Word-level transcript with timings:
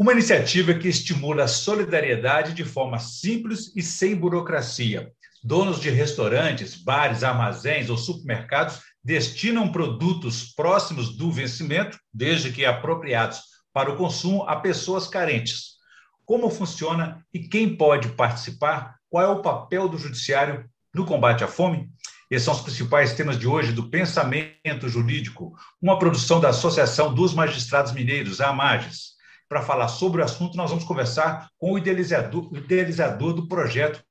Uma 0.00 0.12
iniciativa 0.12 0.72
que 0.74 0.86
estimula 0.86 1.42
a 1.42 1.48
solidariedade 1.48 2.54
de 2.54 2.64
forma 2.64 3.00
simples 3.00 3.72
e 3.74 3.82
sem 3.82 4.14
burocracia. 4.14 5.10
Donos 5.42 5.80
de 5.80 5.90
restaurantes, 5.90 6.76
bares, 6.76 7.24
armazéns 7.24 7.90
ou 7.90 7.98
supermercados 7.98 8.78
destinam 9.02 9.72
produtos 9.72 10.54
próximos 10.54 11.16
do 11.16 11.32
vencimento, 11.32 11.98
desde 12.14 12.52
que 12.52 12.64
apropriados 12.64 13.40
para 13.72 13.90
o 13.90 13.96
consumo, 13.96 14.44
a 14.44 14.54
pessoas 14.54 15.08
carentes. 15.08 15.78
Como 16.24 16.48
funciona 16.48 17.26
e 17.34 17.40
quem 17.40 17.74
pode 17.74 18.10
participar? 18.10 18.94
Qual 19.10 19.24
é 19.24 19.28
o 19.28 19.42
papel 19.42 19.88
do 19.88 19.98
judiciário 19.98 20.64
no 20.94 21.04
combate 21.04 21.42
à 21.42 21.48
fome? 21.48 21.90
Esses 22.30 22.44
são 22.44 22.54
os 22.54 22.60
principais 22.60 23.14
temas 23.14 23.36
de 23.36 23.48
hoje 23.48 23.72
do 23.72 23.90
Pensamento 23.90 24.88
Jurídico, 24.88 25.58
uma 25.82 25.98
produção 25.98 26.38
da 26.38 26.50
Associação 26.50 27.12
dos 27.12 27.34
Magistrados 27.34 27.90
Mineiros, 27.90 28.40
a 28.40 28.50
AMAGES 28.50 29.17
para 29.48 29.62
falar 29.62 29.88
sobre 29.88 30.20
o 30.20 30.24
assunto, 30.24 30.56
nós 30.56 30.70
vamos 30.70 30.84
conversar 30.84 31.48
com 31.58 31.72
o 31.72 31.78
idealizador, 31.78 32.48
idealizador 32.52 33.32
do 33.32 33.48
projeto 33.48 34.02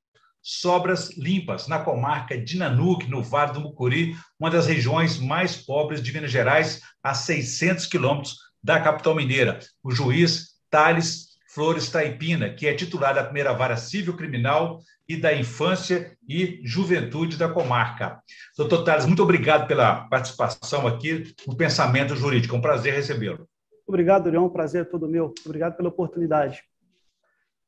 Sobras 0.41 1.15
Limpas, 1.17 1.67
na 1.67 1.79
comarca 1.79 2.37
de 2.37 2.57
Nanuque, 2.57 3.09
no 3.09 3.21
Vale 3.21 3.51
do 3.51 3.59
Mucuri, 3.59 4.15
uma 4.39 4.49
das 4.49 4.65
regiões 4.65 5.19
mais 5.19 5.57
pobres 5.57 6.01
de 6.01 6.13
Minas 6.13 6.31
Gerais, 6.31 6.81
a 7.03 7.13
600 7.13 7.85
quilômetros 7.85 8.37
da 8.63 8.79
capital 8.79 9.13
mineira. 9.13 9.59
O 9.83 9.91
juiz 9.91 10.55
Thales 10.69 11.27
Flores 11.53 11.89
Taipina, 11.89 12.49
que 12.53 12.67
é 12.67 12.73
titular 12.73 13.13
da 13.13 13.23
primeira 13.23 13.51
vara 13.51 13.75
civil 13.75 14.15
criminal 14.15 14.79
e 15.07 15.17
da 15.17 15.33
infância 15.33 16.15
e 16.27 16.61
juventude 16.63 17.35
da 17.35 17.49
comarca. 17.49 18.21
Doutor 18.55 18.83
Thales, 18.83 19.05
muito 19.05 19.23
obrigado 19.23 19.67
pela 19.67 20.07
participação 20.07 20.85
aqui 20.85 21.33
no 21.47 21.55
Pensamento 21.55 22.15
Jurídico. 22.15 22.55
É 22.55 22.57
um 22.57 22.61
prazer 22.61 22.93
recebê-lo. 22.93 23.49
Obrigado, 23.87 24.29
Leão. 24.29 24.49
Prazer 24.49 24.81
é 24.81 24.85
todo 24.85 25.07
meu. 25.07 25.33
Obrigado 25.45 25.77
pela 25.77 25.89
oportunidade. 25.89 26.61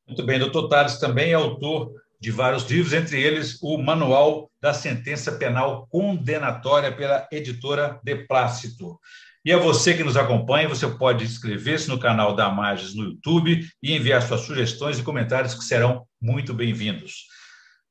Muito 0.06 0.24
bem. 0.24 0.38
Doutor 0.38 0.68
Tales 0.68 0.98
também 0.98 1.30
é 1.30 1.34
autor 1.34 1.94
de 2.20 2.30
vários 2.30 2.64
livros, 2.64 2.92
entre 2.92 3.20
eles 3.20 3.58
o 3.62 3.78
Manual 3.78 4.50
da 4.60 4.74
Sentença 4.74 5.32
Penal 5.32 5.86
Condenatória 5.88 6.92
pela 6.92 7.26
editora 7.32 7.98
De 8.04 8.14
Plácito. 8.26 9.00
E 9.42 9.50
a 9.50 9.56
você 9.56 9.94
que 9.94 10.04
nos 10.04 10.18
acompanha, 10.18 10.68
você 10.68 10.86
pode 10.86 11.24
inscrever-se 11.24 11.88
no 11.88 11.98
canal 11.98 12.36
da 12.36 12.46
Amages 12.46 12.94
no 12.94 13.04
YouTube 13.04 13.66
e 13.82 13.96
enviar 13.96 14.20
suas 14.20 14.42
sugestões 14.42 14.98
e 14.98 15.02
comentários 15.02 15.54
que 15.54 15.64
serão 15.64 16.04
muito 16.20 16.52
bem-vindos. 16.52 17.24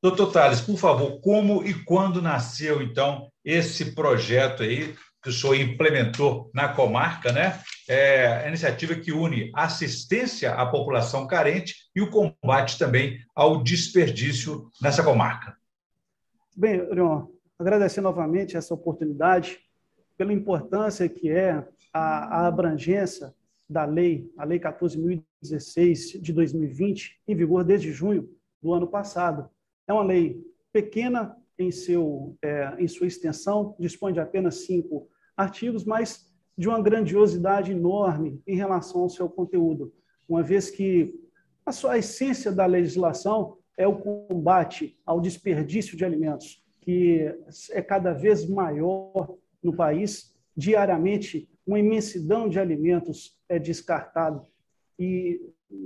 Doutor 0.01 0.31
Tales, 0.31 0.61
por 0.61 0.77
favor, 0.77 1.19
como 1.21 1.65
e 1.65 1.73
quando 1.73 2.21
nasceu, 2.21 2.83
então, 2.83 3.31
esse 3.43 3.95
projeto 3.95 4.61
aí 4.61 4.95
que 5.23 5.29
o 5.29 5.33
senhor 5.33 5.55
implementou 5.55 6.51
na 6.53 6.69
comarca, 6.69 7.31
né? 7.31 7.59
É 7.91 8.27
a 8.27 8.47
iniciativa 8.47 8.93
que 8.93 9.11
une 9.11 9.51
assistência 9.55 10.53
à 10.53 10.63
população 10.63 11.25
carente 11.25 11.89
e 11.95 12.01
o 12.01 12.11
combate 12.11 12.77
também 12.77 13.17
ao 13.35 13.63
desperdício 13.63 14.69
nessa 14.79 15.03
comarca. 15.03 15.57
Bem, 16.55 16.87
Leon, 16.93 17.25
agradecer 17.57 18.01
novamente 18.01 18.55
essa 18.55 18.75
oportunidade, 18.75 19.57
pela 20.15 20.31
importância 20.31 21.09
que 21.09 21.31
é 21.31 21.67
a, 21.91 22.41
a 22.41 22.47
abrangência 22.47 23.33
da 23.67 23.85
lei, 23.85 24.31
a 24.37 24.45
Lei 24.45 24.59
14.016 24.59 26.21
de 26.21 26.31
2020, 26.31 27.21
em 27.27 27.35
vigor 27.35 27.63
desde 27.63 27.91
junho 27.91 28.29
do 28.61 28.71
ano 28.71 28.87
passado. 28.87 29.49
É 29.87 29.93
uma 29.93 30.03
lei 30.03 30.39
pequena, 30.71 31.35
em, 31.57 31.71
seu, 31.71 32.37
é, 32.41 32.75
em 32.77 32.87
sua 32.87 33.07
extensão, 33.07 33.75
dispõe 33.79 34.13
de 34.13 34.19
apenas 34.19 34.65
cinco 34.65 35.09
artigos, 35.35 35.83
mas 35.83 36.28
de 36.59 36.67
uma 36.67 36.81
grandiosidade 36.81 37.71
enorme 37.71 38.43
em 38.45 38.53
relação 38.53 39.03
ao 39.03 39.09
seu 39.09 39.29
conteúdo, 39.29 39.93
uma 40.27 40.43
vez 40.43 40.69
que 40.69 41.17
a 41.65 41.71
sua 41.71 41.97
essência 41.97 42.51
da 42.51 42.65
legislação 42.65 43.57
é 43.77 43.87
o 43.87 43.97
combate 43.97 44.99
ao 45.05 45.21
desperdício 45.21 45.95
de 45.95 46.03
alimentos, 46.03 46.61
que 46.81 47.33
é 47.71 47.81
cada 47.81 48.11
vez 48.11 48.45
maior 48.45 49.37
no 49.63 49.73
país. 49.73 50.35
Diariamente, 50.53 51.49
uma 51.65 51.79
imensidão 51.79 52.49
de 52.49 52.59
alimentos 52.59 53.39
é 53.47 53.57
descartado 53.57 54.45
e, 54.99 55.39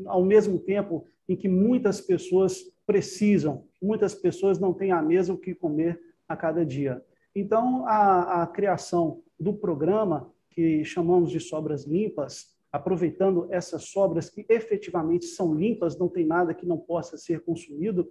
ao 0.07 0.25
mesmo 0.25 0.57
tempo 0.57 1.05
em 1.29 1.35
que 1.35 1.47
muitas 1.47 2.01
pessoas 2.01 2.63
precisam, 2.83 3.67
muitas 3.79 4.15
pessoas 4.15 4.57
não 4.57 4.73
têm 4.73 4.91
a 4.91 5.03
mesa 5.03 5.33
o 5.33 5.37
que 5.37 5.53
comer 5.53 6.01
a 6.27 6.35
cada 6.35 6.65
dia. 6.65 6.99
Então, 7.35 7.85
a, 7.85 8.41
a 8.41 8.47
criação 8.47 9.21
do 9.39 9.53
programa, 9.53 10.33
que 10.53 10.85
chamamos 10.85 11.31
de 11.31 11.39
sobras 11.39 11.85
limpas, 11.85 12.53
aproveitando 12.71 13.47
essas 13.51 13.85
sobras 13.85 14.29
que 14.29 14.45
efetivamente 14.47 15.25
são 15.25 15.53
limpas, 15.53 15.97
não 15.97 16.07
tem 16.07 16.25
nada 16.25 16.53
que 16.53 16.65
não 16.65 16.77
possa 16.77 17.17
ser 17.17 17.41
consumido, 17.41 18.09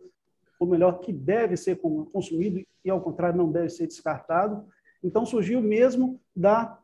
ou 0.58 0.66
melhor, 0.66 1.00
que 1.00 1.12
deve 1.12 1.56
ser 1.56 1.76
consumido 1.76 2.62
e, 2.84 2.91
ao 2.91 3.00
contrário, 3.00 3.36
não 3.36 3.50
deve 3.50 3.69
ser 3.69 3.86
descartado. 3.86 4.64
Então, 5.02 5.26
surgiu 5.26 5.60
mesmo 5.60 6.20
da 6.34 6.78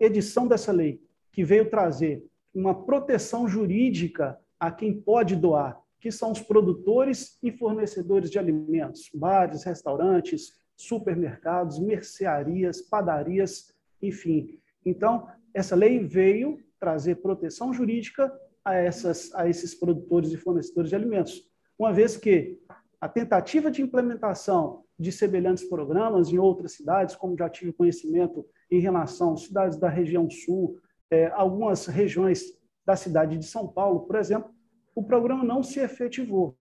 edição 0.00 0.46
dessa 0.46 0.70
lei, 0.70 1.00
que 1.32 1.44
veio 1.44 1.70
trazer 1.70 2.24
uma 2.54 2.84
proteção 2.84 3.48
jurídica 3.48 4.38
a 4.58 4.70
quem 4.70 5.00
pode 5.00 5.34
doar, 5.34 5.80
que 6.00 6.10
são 6.10 6.30
os 6.32 6.40
produtores 6.40 7.38
e 7.42 7.50
fornecedores 7.50 8.30
de 8.30 8.38
alimentos, 8.38 9.10
bares, 9.14 9.64
restaurantes, 9.64 10.52
supermercados, 10.76 11.78
mercearias, 11.78 12.80
padarias, 12.80 13.72
enfim. 14.00 14.58
Então, 14.84 15.28
essa 15.54 15.76
lei 15.76 15.98
veio 16.00 16.58
trazer 16.78 17.16
proteção 17.16 17.72
jurídica 17.72 18.32
a, 18.64 18.74
essas, 18.74 19.34
a 19.34 19.48
esses 19.48 19.74
produtores 19.74 20.32
e 20.32 20.36
fornecedores 20.36 20.90
de 20.90 20.96
alimentos, 20.96 21.42
uma 21.78 21.92
vez 21.92 22.16
que 22.16 22.58
a 23.00 23.08
tentativa 23.08 23.70
de 23.70 23.82
implementação 23.82 24.84
de 24.98 25.10
semelhantes 25.10 25.64
programas 25.64 26.28
em 26.32 26.38
outras 26.38 26.72
cidades, 26.72 27.16
como 27.16 27.36
já 27.36 27.48
tive 27.48 27.72
conhecimento 27.72 28.46
em 28.70 28.78
relação 28.78 29.32
às 29.32 29.42
cidades 29.42 29.78
da 29.78 29.88
região 29.88 30.30
sul, 30.30 30.78
é, 31.10 31.26
algumas 31.34 31.86
regiões 31.86 32.44
da 32.86 32.96
cidade 32.96 33.36
de 33.36 33.44
São 33.44 33.66
Paulo, 33.66 34.00
por 34.00 34.16
exemplo, 34.16 34.50
o 34.94 35.02
programa 35.02 35.44
não 35.44 35.62
se 35.62 35.80
efetivou. 35.80 36.56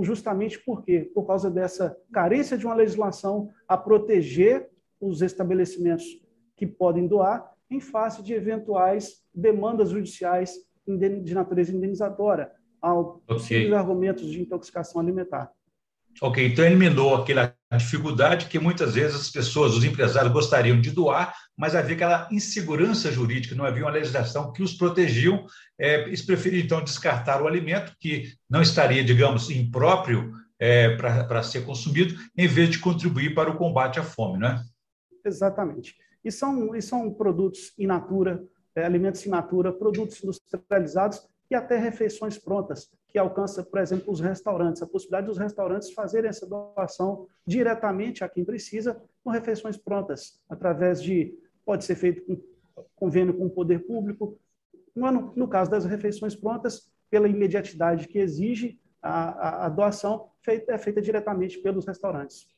Justamente 0.00 0.58
por 0.58 0.84
quê? 0.84 1.10
Por 1.14 1.26
causa 1.26 1.50
dessa 1.50 1.96
carência 2.12 2.58
de 2.58 2.66
uma 2.66 2.74
legislação 2.74 3.50
a 3.66 3.76
proteger 3.76 4.68
os 5.00 5.22
estabelecimentos 5.22 6.04
que 6.56 6.66
podem 6.66 7.06
doar 7.06 7.55
em 7.70 7.80
face 7.80 8.22
de 8.22 8.32
eventuais 8.32 9.22
demandas 9.34 9.90
judiciais 9.90 10.54
de 10.86 11.34
natureza 11.34 11.74
indenizatória, 11.74 12.50
ao 12.80 13.22
okay. 13.28 13.72
argumentos 13.74 14.30
de 14.30 14.40
intoxicação 14.40 15.00
alimentar. 15.00 15.50
Ok, 16.22 16.46
então 16.46 16.64
eliminou 16.64 17.14
aquela 17.14 17.54
dificuldade 17.76 18.46
que 18.46 18.58
muitas 18.58 18.94
vezes 18.94 19.16
as 19.16 19.30
pessoas, 19.30 19.74
os 19.74 19.84
empresários 19.84 20.32
gostariam 20.32 20.80
de 20.80 20.90
doar, 20.90 21.34
mas 21.56 21.74
havia 21.74 21.94
aquela 21.94 22.28
insegurança 22.32 23.12
jurídica, 23.12 23.54
não 23.54 23.66
havia 23.66 23.82
uma 23.82 23.90
legislação 23.90 24.50
que 24.50 24.62
os 24.62 24.72
protegiam, 24.72 25.44
é, 25.78 26.02
eles 26.04 26.22
preferiam 26.22 26.64
então 26.64 26.82
descartar 26.82 27.42
o 27.42 27.46
alimento 27.46 27.94
que 28.00 28.32
não 28.48 28.62
estaria, 28.62 29.04
digamos, 29.04 29.50
impróprio 29.50 30.32
é, 30.58 30.96
para 30.96 31.42
ser 31.42 31.66
consumido, 31.66 32.14
em 32.36 32.46
vez 32.46 32.70
de 32.70 32.78
contribuir 32.78 33.34
para 33.34 33.50
o 33.50 33.56
combate 33.56 34.00
à 34.00 34.02
fome, 34.02 34.38
não 34.38 34.48
é? 34.48 34.62
Exatamente. 35.24 35.94
E 36.26 36.32
são, 36.32 36.74
e 36.74 36.82
são 36.82 37.14
produtos 37.14 37.72
in 37.78 37.86
natura, 37.86 38.44
é, 38.74 38.84
alimentos 38.84 39.24
in 39.24 39.28
natura, 39.28 39.72
produtos 39.72 40.20
industrializados 40.24 41.24
e 41.48 41.54
até 41.54 41.78
refeições 41.78 42.36
prontas, 42.36 42.90
que 43.06 43.16
alcança, 43.16 43.62
por 43.62 43.78
exemplo, 43.78 44.12
os 44.12 44.18
restaurantes, 44.18 44.82
a 44.82 44.88
possibilidade 44.88 45.28
dos 45.28 45.38
restaurantes 45.38 45.92
fazerem 45.92 46.28
essa 46.28 46.44
doação 46.44 47.28
diretamente 47.46 48.24
a 48.24 48.28
quem 48.28 48.44
precisa 48.44 49.00
com 49.22 49.30
refeições 49.30 49.76
prontas, 49.76 50.42
através 50.48 51.00
de, 51.00 51.32
pode 51.64 51.84
ser 51.84 51.94
feito 51.94 52.24
com 52.26 52.42
convênio 52.96 53.32
com 53.32 53.46
o 53.46 53.50
poder 53.50 53.86
público, 53.86 54.36
no, 54.96 55.32
no 55.36 55.46
caso 55.46 55.70
das 55.70 55.84
refeições 55.84 56.34
prontas, 56.34 56.90
pela 57.08 57.28
imediatidade 57.28 58.08
que 58.08 58.18
exige 58.18 58.80
a, 59.00 59.28
a, 59.30 59.66
a 59.66 59.68
doação, 59.68 60.28
feita, 60.40 60.72
é 60.72 60.78
feita 60.78 61.00
diretamente 61.00 61.58
pelos 61.58 61.86
restaurantes. 61.86 62.48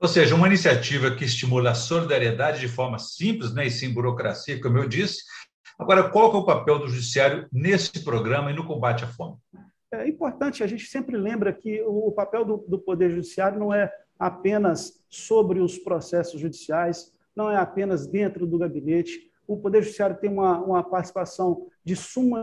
Ou 0.00 0.08
seja, 0.08 0.34
uma 0.34 0.46
iniciativa 0.46 1.10
que 1.10 1.24
estimula 1.24 1.70
a 1.70 1.74
solidariedade 1.74 2.60
de 2.60 2.68
forma 2.68 2.98
simples 2.98 3.52
né, 3.52 3.66
e 3.66 3.70
sem 3.70 3.92
burocracia, 3.92 4.60
como 4.60 4.78
eu 4.78 4.88
disse, 4.88 5.22
Agora, 5.78 6.10
qual 6.10 6.32
é 6.32 6.36
o 6.36 6.44
papel 6.44 6.80
do 6.80 6.88
judiciário 6.88 7.46
nesse 7.52 8.02
programa 8.02 8.50
e 8.50 8.54
no 8.54 8.66
combate 8.66 9.04
à 9.04 9.06
fome? 9.06 9.36
É 9.92 10.08
importante, 10.08 10.64
a 10.64 10.66
gente 10.66 10.86
sempre 10.86 11.16
lembra 11.16 11.52
que 11.52 11.80
o 11.82 12.10
papel 12.10 12.44
do, 12.44 12.56
do 12.68 12.78
Poder 12.80 13.10
Judiciário 13.10 13.60
não 13.60 13.72
é 13.72 13.90
apenas 14.18 15.00
sobre 15.08 15.60
os 15.60 15.78
processos 15.78 16.40
judiciais, 16.40 17.14
não 17.34 17.48
é 17.48 17.56
apenas 17.56 18.08
dentro 18.08 18.44
do 18.44 18.58
gabinete. 18.58 19.30
O 19.46 19.56
Poder 19.56 19.82
Judiciário 19.82 20.18
tem 20.18 20.28
uma, 20.28 20.58
uma 20.58 20.82
participação 20.82 21.68
de 21.84 21.94
suma 21.94 22.42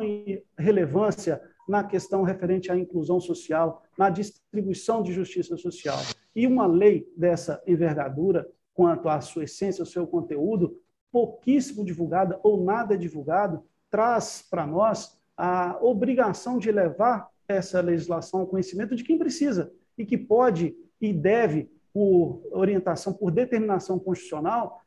relevância 0.57 1.41
na 1.67 1.83
questão 1.83 2.23
referente 2.23 2.71
à 2.71 2.77
inclusão 2.77 3.19
social, 3.19 3.83
na 3.97 4.09
distribuição 4.09 5.01
de 5.01 5.11
justiça 5.11 5.57
social. 5.57 5.99
E 6.35 6.45
uma 6.45 6.67
lei 6.67 7.11
dessa 7.15 7.61
envergadura, 7.65 8.47
quanto 8.73 9.09
à 9.09 9.19
sua 9.21 9.45
essência, 9.45 9.81
ao 9.81 9.85
seu 9.85 10.05
conteúdo, 10.05 10.79
pouquíssimo 11.11 11.85
divulgada 11.85 12.39
ou 12.43 12.63
nada 12.63 12.97
divulgado, 12.97 13.63
traz 13.89 14.45
para 14.49 14.67
nós 14.67 15.17
a 15.37 15.77
obrigação 15.81 16.57
de 16.57 16.71
levar 16.71 17.29
essa 17.47 17.79
legislação 17.81 18.41
ao 18.41 18.47
conhecimento 18.47 18.95
de 18.95 19.03
quem 19.03 19.17
precisa 19.17 19.71
e 19.97 20.05
que 20.05 20.17
pode 20.17 20.75
e 20.99 21.13
deve, 21.13 21.71
por 21.93 22.41
orientação, 22.51 23.13
por 23.13 23.31
determinação 23.31 23.99
constitucional, 23.99 24.81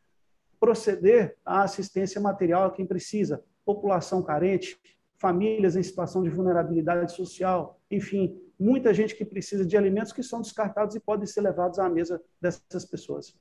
proceder 0.61 1.37
à 1.45 1.63
assistência 1.63 2.21
material 2.21 2.67
a 2.67 2.71
quem 2.71 2.85
precisa, 2.85 3.43
população 3.65 4.23
carente, 4.23 4.79
famílias 5.19 5.77
em 5.77 5.83
situação 5.83 6.23
de 6.23 6.31
vulnerabilidade 6.31 7.13
social, 7.13 7.81
enfim, 7.91 8.41
muita 8.59 8.95
gente 8.95 9.15
que 9.15 9.25
precisa 9.25 9.67
de 9.67 9.77
alimentos 9.77 10.13
que 10.13 10.23
são 10.23 10.41
descartados 10.41 10.95
e 10.95 11.01
podem 11.01 11.27
ser 11.27 11.41
levados 11.41 11.79
à 11.79 11.89
mesa 11.89 12.21
dessas 12.41 12.85
pessoas. 12.85 13.35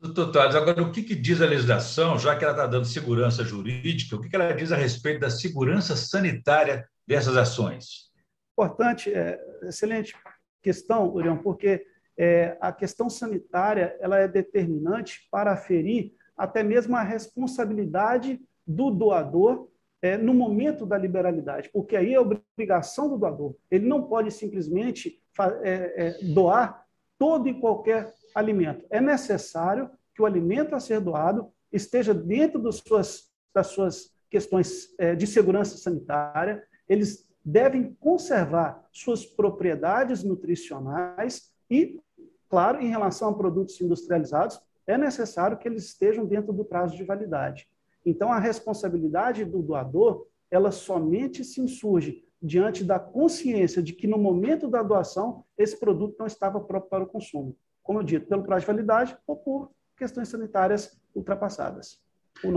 Doutor 0.00 0.32
Tales, 0.32 0.56
agora 0.56 0.82
o 0.82 0.90
que, 0.90 1.02
que, 1.02 1.14
diz 1.14 1.40
a 1.40 1.46
legislação, 1.46 2.18
já 2.18 2.36
que 2.36 2.44
ela 2.44 2.54
está 2.54 2.66
dando 2.66 2.84
segurança 2.84 3.44
jurídica, 3.44 4.16
o 4.16 4.20
que, 4.20 4.28
que 4.28 4.34
ela 4.34 4.52
diz 4.52 4.72
a 4.72 4.76
respeito 4.76 5.20
da 5.20 5.30
segurança 5.30 5.94
sanitária 5.94 6.88
dessas 7.06 7.36
ações? 7.36 8.10
Importante, 8.52 9.12
é, 9.12 9.40
excelente 9.62 10.16
questão, 10.60 11.12
Urião, 11.14 11.38
porque 11.38 11.86
é, 12.16 12.56
a 12.60 12.72
questão 12.72 13.08
sanitária 13.08 13.96
ela 14.00 14.18
é 14.18 14.26
determinante 14.26 15.26
para 15.30 15.52
aferir 15.52 16.12
até 16.36 16.62
mesmo 16.62 16.96
a 16.96 17.02
responsabilidade 17.02 18.40
do 18.66 18.90
doador 18.90 19.68
é, 20.02 20.18
no 20.18 20.34
momento 20.34 20.84
da 20.84 20.98
liberalidade, 20.98 21.70
porque 21.72 21.94
aí 21.96 22.12
é 22.12 22.20
obrigação 22.20 23.08
do 23.08 23.16
doador. 23.16 23.54
Ele 23.70 23.86
não 23.86 24.02
pode 24.02 24.32
simplesmente 24.32 25.22
é, 25.62 26.08
é, 26.22 26.24
doar 26.34 26.84
todo 27.16 27.48
e 27.48 27.54
qualquer 27.54 28.12
alimento. 28.34 28.84
É 28.90 29.00
necessário 29.00 29.88
que 30.12 30.20
o 30.20 30.26
alimento 30.26 30.74
a 30.74 30.80
ser 30.80 31.00
doado 31.00 31.50
esteja 31.72 32.12
dentro 32.12 32.60
das 32.60 32.76
suas, 32.76 33.30
das 33.54 33.68
suas 33.68 34.12
questões 34.28 34.92
é, 34.98 35.14
de 35.14 35.26
segurança 35.26 35.76
sanitária, 35.76 36.64
eles 36.88 37.28
devem 37.44 37.94
conservar 38.00 38.86
suas 38.92 39.24
propriedades 39.24 40.24
nutricionais 40.24 41.52
e, 41.70 42.00
claro, 42.48 42.80
em 42.80 42.88
relação 42.88 43.30
a 43.30 43.34
produtos 43.34 43.80
industrializados, 43.80 44.60
é 44.86 44.98
necessário 44.98 45.56
que 45.56 45.68
eles 45.68 45.84
estejam 45.84 46.26
dentro 46.26 46.52
do 46.52 46.64
prazo 46.64 46.96
de 46.96 47.04
validade. 47.04 47.68
Então, 48.04 48.32
a 48.32 48.38
responsabilidade 48.38 49.44
do 49.44 49.62
doador, 49.62 50.26
ela 50.50 50.70
somente 50.70 51.44
se 51.44 51.60
insurge 51.60 52.24
diante 52.42 52.82
da 52.82 52.98
consciência 52.98 53.82
de 53.82 53.92
que 53.92 54.08
no 54.08 54.18
momento 54.18 54.68
da 54.68 54.82
doação 54.82 55.44
esse 55.56 55.78
produto 55.78 56.16
não 56.18 56.26
estava 56.26 56.60
próprio 56.60 56.90
para 56.90 57.04
o 57.04 57.06
consumo. 57.06 57.56
Como 57.82 58.00
eu 58.00 58.02
disse, 58.02 58.26
pelo 58.26 58.42
prazo 58.42 58.62
de 58.62 58.66
validade 58.66 59.16
ou 59.26 59.36
por 59.36 59.70
questões 59.96 60.28
sanitárias 60.28 60.98
ultrapassadas. 61.14 62.00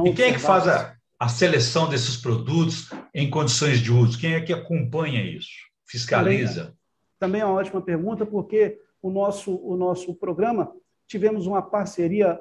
e 0.05 0.13
quem 0.13 0.29
é 0.29 0.33
que 0.33 0.39
faz 0.39 0.67
a, 0.67 0.95
a 1.19 1.29
seleção 1.29 1.87
desses 1.87 2.17
produtos 2.17 2.89
em 3.13 3.29
condições 3.29 3.79
de 3.79 3.91
uso? 3.91 4.19
Quem 4.19 4.33
é 4.33 4.41
que 4.41 4.53
acompanha 4.53 5.21
isso? 5.21 5.51
Fiscaliza? 5.85 6.63
Também, 6.63 6.75
também 7.19 7.41
é 7.41 7.45
uma 7.45 7.55
ótima 7.55 7.81
pergunta, 7.81 8.25
porque 8.25 8.79
o 9.01 9.11
nosso, 9.11 9.55
o 9.55 9.77
nosso 9.77 10.15
programa 10.15 10.73
tivemos 11.07 11.45
uma 11.45 11.61
parceria 11.61 12.39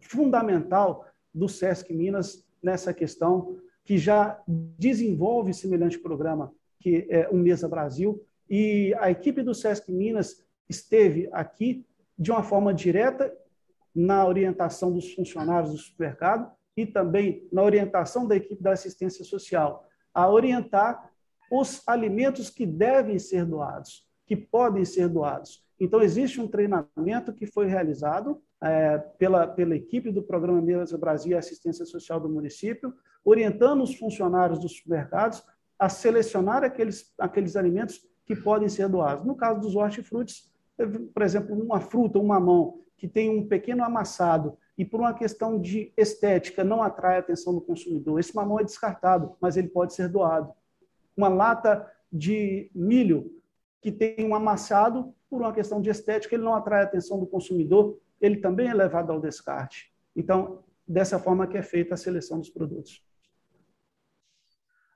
fundamental 0.00 1.06
do 1.32 1.48
SESC 1.48 1.92
Minas 1.92 2.46
nessa 2.62 2.92
questão, 2.92 3.58
que 3.84 3.96
já 3.98 4.40
desenvolve 4.78 5.52
semelhante 5.52 5.98
programa, 5.98 6.52
que 6.78 7.06
é 7.08 7.28
o 7.28 7.36
Mesa 7.36 7.68
Brasil, 7.68 8.24
e 8.48 8.94
a 8.98 9.10
equipe 9.10 9.42
do 9.42 9.54
SESC 9.54 9.90
Minas 9.92 10.44
esteve 10.68 11.28
aqui 11.32 11.86
de 12.18 12.30
uma 12.30 12.42
forma 12.42 12.74
direta 12.74 13.32
na 13.94 14.26
orientação 14.26 14.92
dos 14.92 15.12
funcionários 15.14 15.72
do 15.72 15.78
supermercado 15.78 16.50
e 16.76 16.86
também 16.86 17.48
na 17.52 17.62
orientação 17.62 18.26
da 18.26 18.36
equipe 18.36 18.62
da 18.62 18.72
assistência 18.72 19.24
social, 19.24 19.88
a 20.14 20.28
orientar 20.28 21.10
os 21.50 21.82
alimentos 21.86 22.48
que 22.48 22.64
devem 22.64 23.18
ser 23.18 23.44
doados, 23.44 24.06
que 24.26 24.36
podem 24.36 24.84
ser 24.84 25.08
doados. 25.08 25.64
Então, 25.78 26.00
existe 26.00 26.40
um 26.40 26.46
treinamento 26.46 27.32
que 27.32 27.46
foi 27.46 27.66
realizado 27.66 28.40
é, 28.62 28.98
pela, 28.98 29.46
pela 29.46 29.74
equipe 29.74 30.10
do 30.10 30.22
Programa 30.22 30.60
Mesa 30.60 30.98
Brasil 30.98 31.32
e 31.32 31.34
Assistência 31.34 31.84
Social 31.84 32.20
do 32.20 32.28
município, 32.28 32.92
orientando 33.24 33.82
os 33.82 33.94
funcionários 33.94 34.58
dos 34.58 34.76
supermercados 34.76 35.42
a 35.78 35.88
selecionar 35.88 36.62
aqueles, 36.62 37.12
aqueles 37.18 37.56
alimentos 37.56 38.06
que 38.26 38.36
podem 38.36 38.68
ser 38.68 38.88
doados. 38.88 39.24
No 39.24 39.34
caso 39.34 39.60
dos 39.60 39.74
hortifrutis, 39.74 40.50
por 41.12 41.22
exemplo, 41.22 41.58
uma 41.58 41.80
fruta, 41.80 42.18
um 42.18 42.26
mamão, 42.26 42.80
que 42.96 43.08
tem 43.08 43.30
um 43.30 43.48
pequeno 43.48 43.82
amassado 43.82 44.58
e 44.76 44.84
por 44.84 45.00
uma 45.00 45.14
questão 45.14 45.58
de 45.58 45.92
estética 45.96 46.62
não 46.62 46.82
atrai 46.82 47.16
a 47.16 47.20
atenção 47.20 47.54
do 47.54 47.60
consumidor, 47.60 48.20
esse 48.20 48.34
mamão 48.34 48.60
é 48.60 48.64
descartado, 48.64 49.34
mas 49.40 49.56
ele 49.56 49.68
pode 49.68 49.94
ser 49.94 50.08
doado. 50.08 50.52
Uma 51.16 51.28
lata 51.28 51.90
de 52.12 52.70
milho 52.74 53.30
que 53.80 53.90
tem 53.90 54.26
um 54.26 54.34
amassado, 54.34 55.14
por 55.28 55.40
uma 55.40 55.52
questão 55.52 55.80
de 55.80 55.88
estética, 55.88 56.34
ele 56.34 56.44
não 56.44 56.54
atrai 56.54 56.80
a 56.80 56.84
atenção 56.84 57.18
do 57.18 57.26
consumidor, 57.26 57.98
ele 58.20 58.36
também 58.36 58.68
é 58.68 58.74
levado 58.74 59.10
ao 59.10 59.20
descarte. 59.20 59.90
Então, 60.14 60.64
dessa 60.86 61.18
forma 61.18 61.46
que 61.46 61.56
é 61.56 61.62
feita 61.62 61.94
a 61.94 61.96
seleção 61.96 62.38
dos 62.38 62.50
produtos. 62.50 63.02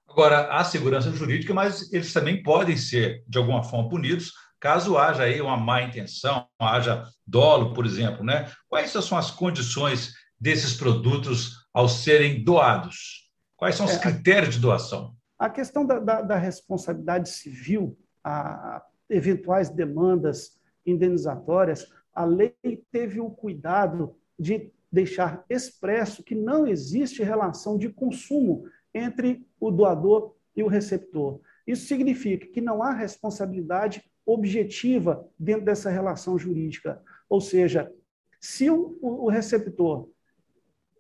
Agora, 0.07 0.49
há 0.53 0.63
segurança 0.63 1.11
jurídica, 1.11 1.55
mas 1.55 1.93
eles 1.93 2.13
também 2.13 2.43
podem 2.43 2.77
ser, 2.77 3.25
de 3.27 3.39
alguma 3.39 3.63
forma, 3.65 3.89
punidos 3.89 4.33
caso 4.65 4.97
haja 4.97 5.25
aí 5.25 5.43
uma 5.43 5.59
má 5.59 5.83
intenção, 5.83 6.49
haja 6.59 7.07
dolo, 7.27 7.75
por 7.75 7.85
exemplo. 7.85 8.25
Né? 8.25 8.51
Quais 8.67 8.91
são 8.91 9.19
as 9.19 9.31
condições 9.31 10.15
desses 10.41 10.75
produtos 10.75 11.69
ao 11.71 11.87
serem 11.87 12.43
doados? 12.43 13.31
Quais 13.59 13.75
são 13.75 13.85
os 13.85 13.93
é, 13.93 13.99
critérios 13.99 14.55
de 14.55 14.61
doação? 14.63 15.15
A 15.39 15.51
questão 15.51 15.85
da, 15.85 15.99
da, 15.99 16.23
da 16.23 16.37
responsabilidade 16.39 17.29
civil, 17.29 17.95
a 18.25 18.83
eventuais 19.11 19.69
demandas 19.69 20.59
indenizatórias, 20.87 21.87
a 22.15 22.25
lei 22.25 22.55
teve 22.93 23.21
o 23.21 23.31
cuidado 23.31 24.17
de 24.39 24.73
deixar 24.91 25.45
expresso 25.51 26.23
que 26.23 26.35
não 26.35 26.67
existe 26.67 27.23
relação 27.23 27.77
de 27.77 27.89
consumo 27.89 28.67
entre 28.93 29.45
o 29.59 29.71
doador 29.71 30.35
e 30.57 30.63
o 30.63 30.69
receptor. 30.69 31.41
Isso 31.67 31.87
significa 31.87 32.47
que 32.47 32.61
não 32.61 32.83
há 32.83 32.93
responsabilidade 32.93 34.05
objetiva 34.25 35.29
dentro 35.39 35.65
dessa 35.65 35.91
relação 35.91 36.39
jurídica. 36.39 37.03
Ou 37.29 37.41
seja, 37.41 37.93
se 38.41 38.71
o, 38.71 39.29
receptor 39.29 40.09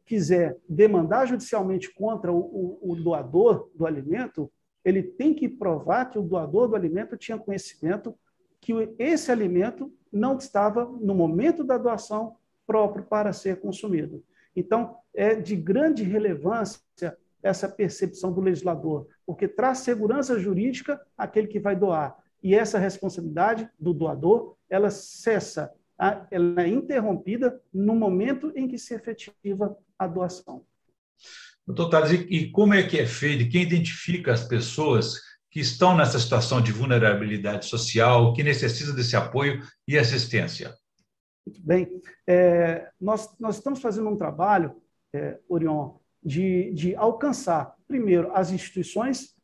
quiser 0.04 0.58
demandar 0.68 1.26
judicialmente 1.26 1.92
contra 1.92 2.32
o, 2.32 2.96
doador 3.02 3.70
do 3.74 3.86
alimento, 3.86 4.50
ele 4.84 5.02
tem 5.02 5.34
que 5.34 5.48
provar 5.48 6.06
que 6.06 6.18
o 6.18 6.22
doador 6.22 6.68
do 6.68 6.76
alimento 6.76 7.16
tinha 7.16 7.38
conhecimento 7.38 8.14
que 8.64 8.72
esse 8.98 9.30
alimento 9.30 9.92
não 10.10 10.38
estava, 10.38 10.86
no 10.86 11.14
momento 11.14 11.62
da 11.62 11.76
doação, 11.76 12.36
próprio 12.66 13.04
para 13.04 13.30
ser 13.30 13.60
consumido. 13.60 14.24
Então, 14.56 14.96
é 15.12 15.34
de 15.34 15.54
grande 15.54 16.02
relevância 16.02 16.80
essa 17.42 17.68
percepção 17.68 18.32
do 18.32 18.40
legislador, 18.40 19.06
porque 19.26 19.46
traz 19.46 19.78
segurança 19.78 20.38
jurídica 20.38 20.98
àquele 21.16 21.46
que 21.46 21.60
vai 21.60 21.76
doar. 21.76 22.16
E 22.42 22.54
essa 22.54 22.78
responsabilidade 22.78 23.68
do 23.78 23.92
doador, 23.92 24.56
ela 24.70 24.90
cessa, 24.90 25.70
ela 26.30 26.62
é 26.62 26.68
interrompida 26.68 27.60
no 27.72 27.94
momento 27.94 28.50
em 28.56 28.66
que 28.66 28.78
se 28.78 28.94
efetiva 28.94 29.76
a 29.98 30.06
doação. 30.06 30.64
Doutor 31.66 31.90
Tales, 31.90 32.12
e 32.30 32.50
como 32.50 32.72
é 32.72 32.82
que 32.82 32.98
é 32.98 33.06
feito? 33.06 33.50
Quem 33.50 33.62
identifica 33.62 34.32
as 34.32 34.44
pessoas 34.44 35.20
que 35.54 35.60
estão 35.60 35.96
nessa 35.96 36.18
situação 36.18 36.60
de 36.60 36.72
vulnerabilidade 36.72 37.66
social, 37.66 38.32
que 38.32 38.42
necessitam 38.42 38.92
desse 38.92 39.14
apoio 39.14 39.62
e 39.86 39.96
assistência? 39.96 40.74
Muito 41.46 41.62
bem. 41.64 42.02
É, 42.26 42.90
nós, 43.00 43.32
nós 43.38 43.58
estamos 43.58 43.80
fazendo 43.80 44.08
um 44.08 44.16
trabalho, 44.16 44.74
é, 45.12 45.38
Orion, 45.48 45.92
de, 46.20 46.72
de 46.74 46.96
alcançar, 46.96 47.76
primeiro, 47.86 48.32
as 48.34 48.50
instituições, 48.50 49.36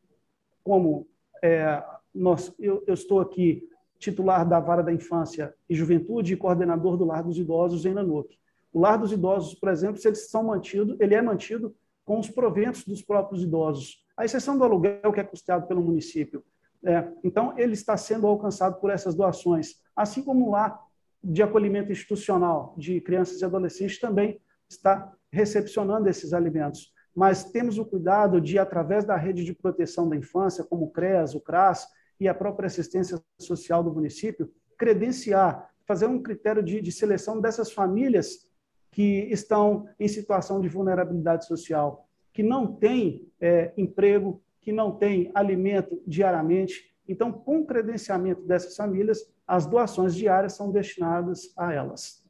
como 0.65 1.07
é, 1.45 1.81
nós, 2.13 2.53
eu, 2.59 2.83
eu 2.89 2.95
estou 2.95 3.21
aqui 3.21 3.63
titular 3.97 4.45
da 4.49 4.59
Vara 4.59 4.83
da 4.83 4.93
Infância 4.93 5.55
e 5.69 5.77
Juventude 5.77 6.33
e 6.33 6.37
coordenador 6.37 6.97
do 6.97 7.05
Lar 7.05 7.23
dos 7.23 7.39
Idosos 7.39 7.87
em 7.87 7.95
Nanuque. 7.95 8.37
O 8.73 8.81
Lar 8.81 8.99
dos 8.99 9.13
Idosos, 9.13 9.55
por 9.55 9.69
exemplo, 9.69 10.01
eles 10.05 10.29
são 10.29 10.43
mantidos, 10.43 10.99
ele 10.99 11.15
é 11.15 11.23
mantido 11.23 11.73
com 12.05 12.19
os 12.19 12.29
proventos 12.29 12.85
dos 12.85 13.01
próprios 13.01 13.45
idosos 13.45 14.03
a 14.21 14.25
exceção 14.27 14.59
do 14.59 14.65
aluguel 14.65 15.13
que 15.15 15.21
é 15.21 15.25
custeado 15.25 15.67
pelo 15.67 15.81
município. 15.81 16.45
É, 16.85 17.09
então, 17.25 17.59
ele 17.59 17.73
está 17.73 17.97
sendo 17.97 18.27
alcançado 18.27 18.79
por 18.79 18.91
essas 18.91 19.15
doações, 19.15 19.77
assim 19.97 20.23
como 20.23 20.51
lá 20.51 20.79
de 21.25 21.43
acolhimento 21.43 21.91
institucional 21.91 22.75
de 22.77 23.01
crianças 23.01 23.41
e 23.41 23.45
adolescentes 23.47 23.99
também 23.99 24.39
está 24.69 25.11
recepcionando 25.33 26.07
esses 26.07 26.35
alimentos. 26.35 26.93
Mas 27.17 27.45
temos 27.45 27.79
o 27.79 27.85
cuidado 27.85 28.43
de, 28.43 28.59
através 28.59 29.07
da 29.07 29.17
rede 29.17 29.43
de 29.43 29.55
proteção 29.55 30.07
da 30.07 30.17
infância, 30.17 30.65
como 30.65 30.85
o 30.85 30.91
CREAS, 30.91 31.35
o 31.35 31.41
CRAS 31.41 31.89
e 32.21 32.29
a 32.29 32.35
própria 32.35 32.67
assistência 32.67 33.19
social 33.39 33.83
do 33.83 33.93
município, 33.93 34.53
credenciar, 34.77 35.71
fazer 35.87 36.07
um 36.07 36.23
critério 36.23 36.63
de, 36.63 36.83
de 36.83 36.93
seleção 36.93 37.41
dessas 37.41 37.73
famílias 37.73 38.47
que 38.93 39.29
estão 39.31 39.89
em 39.99 40.09
situação 40.09 40.61
de 40.61 40.69
vulnerabilidade 40.69 41.47
social 41.47 42.07
que 42.33 42.43
não 42.43 42.67
têm 42.75 43.29
é, 43.41 43.73
emprego, 43.77 44.43
que 44.61 44.73
não 44.73 44.93
têm 44.93 45.31
alimento 45.35 46.03
diariamente. 46.07 46.95
Então, 47.09 47.33
com 47.33 47.61
o 47.61 47.67
credenciamento 47.67 48.43
dessas 48.43 48.77
famílias, 48.77 49.31
as 49.47 49.67
doações 49.67 50.15
diárias 50.15 50.53
são 50.53 50.71
destinadas 50.71 51.53
a 51.57 51.73
elas. 51.73 52.21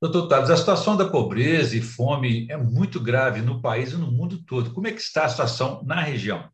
Doutor 0.00 0.28
Tales, 0.28 0.50
a 0.50 0.56
situação 0.56 0.96
da 0.96 1.08
pobreza 1.08 1.76
e 1.76 1.80
fome 1.80 2.46
é 2.50 2.56
muito 2.56 3.02
grave 3.02 3.40
no 3.40 3.62
país 3.62 3.92
e 3.92 3.96
no 3.96 4.12
mundo 4.12 4.44
todo. 4.44 4.72
Como 4.74 4.86
é 4.86 4.92
que 4.92 5.00
está 5.00 5.24
a 5.24 5.28
situação 5.28 5.82
na 5.82 6.00
região? 6.00 6.48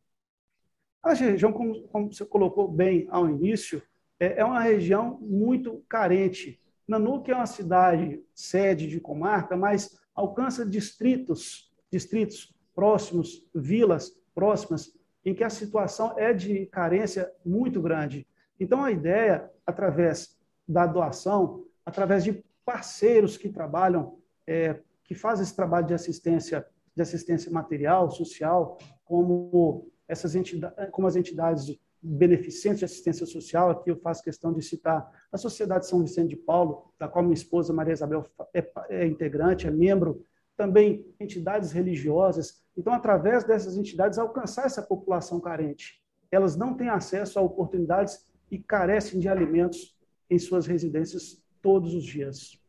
A 1.03 1.15
região, 1.15 1.53
como, 1.53 1.83
como 1.89 2.13
você 2.13 2.25
colocou 2.25 2.69
bem 2.69 3.09
ao 3.11 3.29
início, 3.29 3.83
é, 4.21 4.41
é 4.41 4.45
uma 4.45 4.61
região 4.61 5.19
muito 5.21 5.83
carente. 5.89 6.61
Nanuque 6.87 7.31
é 7.31 7.35
uma 7.35 7.47
cidade 7.47 8.23
sede 8.35 8.87
de 8.87 9.01
comarca, 9.01 9.57
mas 9.57 9.99
alcança 10.15 10.65
distritos, 10.65 11.70
distritos 11.91 12.55
próximos, 12.75 13.47
vilas 13.55 14.13
próximas, 14.35 14.93
em 15.25 15.35
que 15.35 15.45
a 15.45 15.51
situação 15.51 16.19
é 16.19 16.33
de 16.33 16.67
carência 16.67 17.31
muito 17.45 17.81
grande. 17.81 18.27
Então, 18.59 18.85
a 18.85 18.91
ideia, 18.91 19.51
através 19.67 20.39
da 20.67 20.87
doação, 20.87 21.65
através 21.85 22.25
de 22.25 22.45
parceiros 22.65 23.37
que 23.37 23.49
trabalham, 23.49 24.19
é, 24.47 24.81
que 25.05 25.15
fazem 25.15 25.43
esse 25.43 25.55
trabalho 25.55 25.87
de 25.87 25.95
assistência, 25.95 26.67
de 26.95 27.03
assistência 27.03 27.51
material, 27.51 28.11
social, 28.11 28.79
como 29.05 29.91
essas 30.07 30.35
entidades, 30.35 30.91
como 30.91 31.07
as 31.07 31.17
entidades 31.17 31.77
beneficentes 32.03 32.79
de 32.79 32.85
assistência 32.85 33.27
social, 33.27 33.71
aqui 33.71 33.91
eu 33.91 33.97
faço 33.97 34.23
questão 34.23 34.53
de 34.53 34.63
citar 34.63 35.11
a 35.31 35.37
Sociedade 35.37 35.87
São 35.87 36.01
Vicente 36.01 36.31
de 36.31 36.37
Paulo, 36.37 36.93
da 36.99 37.09
qual 37.09 37.23
minha 37.23 37.35
esposa 37.35 37.73
Maria 37.73 37.93
Isabel 37.93 38.25
é, 38.55 38.67
é 38.89 39.07
integrante, 39.07 39.67
é 39.67 39.71
membro, 39.71 40.25
também 40.61 41.07
entidades 41.19 41.73
religiosas. 41.73 42.63
Então, 42.77 42.93
através 42.93 43.45
dessas 43.45 43.79
entidades, 43.79 44.19
alcançar 44.19 44.67
essa 44.67 44.83
população 44.83 45.41
carente. 45.41 46.03
Elas 46.31 46.55
não 46.55 46.77
têm 46.77 46.91
acesso 46.91 47.39
a 47.39 47.43
oportunidades 47.43 48.29
e 48.51 48.59
carecem 48.59 49.19
de 49.19 49.27
alimentos 49.27 49.97
em 50.29 50.39
suas 50.39 50.67
residências 50.67 51.43
todos 51.63 51.95
os 51.95 52.05
dias. 52.05 52.61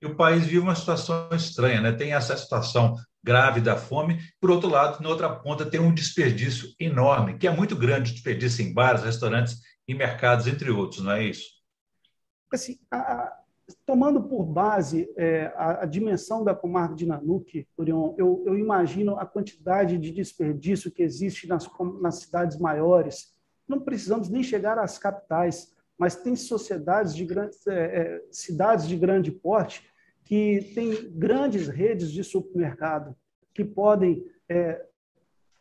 E 0.00 0.06
o 0.06 0.16
país 0.16 0.46
vive 0.46 0.60
uma 0.60 0.74
situação 0.74 1.28
estranha, 1.32 1.82
né? 1.82 1.92
Tem 1.92 2.14
essa 2.14 2.34
situação 2.38 2.94
grave 3.22 3.60
da 3.60 3.76
fome. 3.76 4.18
Por 4.40 4.50
outro 4.50 4.70
lado, 4.70 5.02
na 5.02 5.10
outra 5.10 5.28
ponta, 5.28 5.66
tem 5.66 5.78
um 5.78 5.92
desperdício 5.92 6.70
enorme, 6.80 7.36
que 7.36 7.46
é 7.46 7.50
muito 7.50 7.76
grande, 7.76 8.14
desperdício 8.14 8.64
em 8.64 8.72
bares, 8.72 9.02
restaurantes 9.02 9.60
e 9.86 9.92
mercados, 9.92 10.46
entre 10.46 10.70
outros, 10.70 11.04
não 11.04 11.12
é 11.12 11.24
isso? 11.24 11.44
Assim, 12.50 12.78
a, 12.90 13.39
tomando 13.86 14.22
por 14.22 14.44
base 14.44 15.12
é, 15.16 15.52
a, 15.56 15.82
a, 15.82 15.86
dimensão 15.86 16.44
da 16.44 16.54
comarca 16.54 16.94
de 16.94 17.06
Nanuque, 17.06 17.66
Orion, 17.76 18.14
eu, 18.16 18.42
eu, 18.46 18.58
imagino 18.58 19.16
a 19.16 19.26
quantidade 19.26 19.98
de 19.98 20.10
desperdício 20.10 20.90
que 20.90 21.02
existe 21.02 21.46
nas, 21.46 21.68
nas 22.00 22.16
cidades 22.16 22.58
maiores. 22.58 23.34
Não 23.68 23.80
precisamos 23.80 24.28
nem 24.28 24.42
chegar 24.42 24.78
às 24.78 24.98
capitais, 24.98 25.74
mas 25.98 26.16
tem 26.16 26.34
sociedades 26.34 27.14
de 27.14 27.24
grandes, 27.24 27.66
é, 27.66 27.74
é, 27.74 28.24
cidades 28.30 28.88
de 28.88 28.96
grande 28.96 29.30
porte 29.30 29.86
que 30.24 30.72
têm 30.74 31.10
grandes 31.12 31.68
redes 31.68 32.10
de 32.10 32.22
supermercado 32.22 33.16
que 33.52 33.64
podem 33.64 34.24
é, 34.48 34.86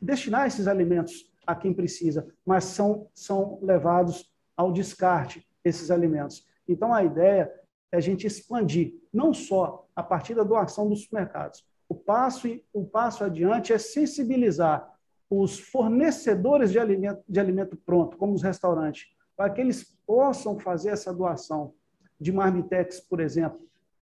destinar 0.01 0.47
esses 0.47 0.67
alimentos 0.67 1.29
a 1.45 1.55
quem 1.55 1.73
precisa, 1.73 2.27
mas 2.45 2.65
são, 2.65 3.09
são 3.13 3.59
levados 3.61 4.31
ao 4.55 4.71
descarte 4.71 5.47
esses 5.63 5.89
alimentos. 5.89 6.47
Então, 6.67 6.93
a 6.93 7.03
ideia 7.03 7.51
é 7.91 7.97
a 7.97 7.99
gente 7.99 8.27
expandir, 8.27 8.93
não 9.11 9.33
só 9.33 9.87
a 9.95 10.03
partir 10.03 10.35
da 10.35 10.43
doação 10.43 10.87
dos 10.87 11.03
supermercados. 11.03 11.65
O 11.87 11.95
passo, 11.95 12.47
o 12.71 12.85
passo 12.85 13.23
adiante 13.23 13.73
é 13.73 13.77
sensibilizar 13.77 14.93
os 15.29 15.59
fornecedores 15.59 16.71
de 16.71 16.79
alimento, 16.79 17.23
de 17.27 17.39
alimento 17.39 17.75
pronto, 17.77 18.17
como 18.17 18.33
os 18.33 18.41
restaurantes, 18.41 19.07
para 19.35 19.49
que 19.49 19.61
eles 19.61 19.95
possam 20.05 20.59
fazer 20.59 20.89
essa 20.89 21.13
doação 21.13 21.73
de 22.19 22.31
marmitex, 22.31 22.99
por 22.99 23.19
exemplo, 23.19 23.59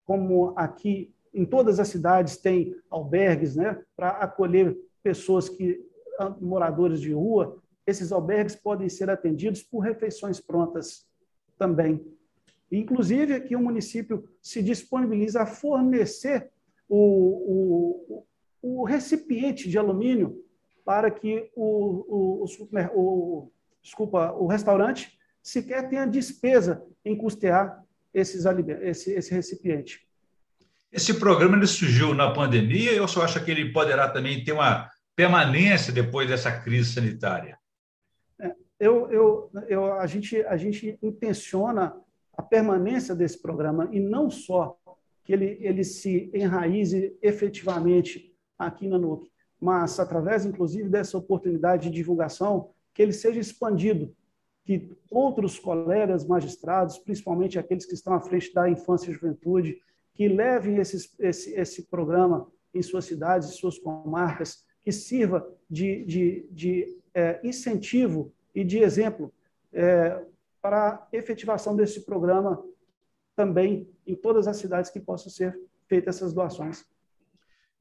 como 0.06 0.54
aqui 0.58 1.14
em 1.34 1.46
todas 1.46 1.80
as 1.80 1.88
cidades 1.88 2.38
tem 2.38 2.76
albergues, 2.90 3.56
né, 3.56 3.82
para 3.96 4.10
acolher 4.10 4.78
pessoas 5.02 5.48
que 5.48 5.84
ah, 6.20 6.36
moradores 6.42 7.00
de 7.00 7.14
rua, 7.14 7.62
esses 7.88 8.12
albergues 8.12 8.56
podem 8.56 8.90
ser 8.90 9.10
atendidos 9.10 9.64
por 9.64 9.80
refeições 9.80 10.40
prontas 10.40 11.08
também. 11.58 12.06
Inclusive, 12.72 13.34
aqui 13.34 13.56
o 13.56 13.60
município 13.60 14.24
se 14.42 14.64
disponibiliza 14.64 15.42
a 15.42 15.46
fornecer 15.46 16.50
o, 16.88 18.26
o, 18.62 18.82
o 18.82 18.84
recipiente 18.84 19.70
de 19.70 19.78
alumínio 19.78 20.42
para 20.86 21.12
que 21.12 21.52
o, 21.56 22.46
o, 22.46 22.46
o, 22.94 23.52
desculpa, 23.82 24.32
o 24.34 24.48
restaurante 24.48 25.18
sequer 25.42 25.90
tenha 25.90 26.06
despesa 26.06 26.86
em 27.04 27.16
custear 27.16 27.84
esses 28.14 28.46
esse, 28.82 29.12
esse 29.12 29.34
recipiente. 29.34 30.08
Esse 30.92 31.14
programa 31.14 31.56
ele 31.56 31.68
surgiu 31.68 32.14
na 32.14 32.34
pandemia 32.34 33.02
ou 33.02 33.08
você 33.08 33.20
acha 33.20 33.40
que 33.40 33.52
ele 33.52 33.72
poderá 33.72 34.10
também 34.10 34.44
ter 34.44 34.52
uma 34.52 34.90
permanência 35.16 35.94
depois 35.94 36.28
dessa 36.28 36.52
crise 36.52 36.94
sanitária? 36.94 37.58
É, 38.40 38.54
eu, 38.80 39.10
eu, 39.12 39.52
eu, 39.70 39.94
a, 39.94 40.06
gente, 40.06 40.42
a 40.46 40.58
gente 40.58 40.98
intenciona 41.02 41.96
a 42.38 42.42
permanência 42.42 43.16
desse 43.16 43.42
programa 43.42 43.90
e 43.92 44.00
não 44.00 44.30
só 44.30 44.78
que 45.24 45.34
ele, 45.34 45.58
ele 45.62 45.84
se 45.84 46.32
enraize 46.34 47.18
efetivamente 47.22 48.36
aqui 48.58 48.88
na 48.88 48.98
NUC, 48.98 49.30
mas 49.60 50.00
através, 50.00 50.46
inclusive, 50.46 50.90
dessa 50.90 51.18
oportunidade 51.18 51.90
de 51.90 51.96
divulgação, 51.96 52.72
que 52.94 53.02
ele 53.02 53.14
seja 53.14 53.40
expandido 53.40 54.14
que 54.64 54.92
outros 55.10 55.58
colegas 55.60 56.26
magistrados, 56.26 56.98
principalmente 56.98 57.58
aqueles 57.58 57.86
que 57.86 57.94
estão 57.94 58.14
à 58.14 58.20
frente 58.20 58.54
da 58.54 58.70
infância 58.70 59.10
e 59.10 59.14
juventude, 59.14 59.80
que 60.14 60.28
levem 60.28 60.78
esses, 60.78 61.16
esse, 61.20 61.54
esse 61.54 61.84
programa 61.84 62.48
em 62.74 62.82
suas 62.82 63.06
cidades, 63.06 63.50
em 63.50 63.54
suas 63.54 63.78
comarcas, 63.78 64.66
que 64.82 64.92
sirva 64.92 65.48
de, 65.70 66.04
de, 66.06 66.48
de 66.52 66.98
é, 67.14 67.40
incentivo 67.44 68.34
e 68.54 68.64
de 68.64 68.80
exemplo 68.80 69.32
é, 69.74 70.24
para 70.62 70.96
a 70.96 71.08
efetivação 71.12 71.76
desse 71.76 72.06
programa 72.06 72.64
também 73.36 73.90
em 74.06 74.16
todas 74.16 74.48
as 74.48 74.58
cidades 74.58 74.92
que 74.92 75.00
possam 75.00 75.32
ser 75.32 75.58
feitas 75.88 76.18
essas 76.18 76.34
doações. 76.34 76.86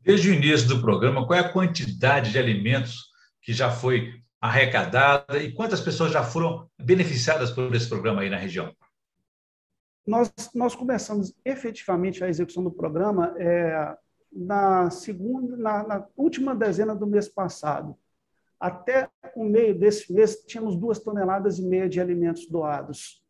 Desde 0.00 0.30
o 0.30 0.34
início 0.34 0.66
do 0.66 0.80
programa, 0.80 1.26
qual 1.26 1.38
é 1.38 1.42
a 1.42 1.52
quantidade 1.52 2.32
de 2.32 2.38
alimentos 2.38 3.10
que 3.42 3.52
já 3.52 3.70
foi 3.70 4.20
arrecadada 4.40 5.37
e 5.38 5.52
quantas 5.52 5.80
pessoas 5.80 6.12
já 6.12 6.25
foram 6.25 6.68
beneficiadas 6.78 7.50
por 7.50 7.75
esse 7.75 7.88
programa 7.88 8.22
aí 8.22 8.30
na 8.30 8.38
região? 8.38 8.75
Nós, 10.06 10.32
nós 10.54 10.75
começamos 10.75 11.34
efetivamente 11.44 12.25
a 12.25 12.28
execução 12.28 12.64
do 12.64 12.70
programa 12.70 13.34
é, 13.38 13.96
na 14.32 14.90
segunda, 14.90 15.56
na, 15.56 15.87
na, 15.87 16.06
última 16.16 16.54
dezena 16.54 16.94
do 16.94 17.06
mês 17.06 17.28
passado. 17.28 17.96
Até 18.60 19.08
o 19.34 19.42
meio 19.42 19.76
desse 19.76 20.12
mês, 20.12 20.44
tínhamos 20.46 20.76
duas 20.76 20.98
toneladas 20.98 21.58
e 21.58 21.66
meia 21.66 21.88
de 21.88 21.98
alimentos 21.98 22.46
doados. 22.46 23.24